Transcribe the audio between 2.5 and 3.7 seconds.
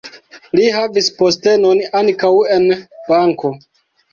en banko.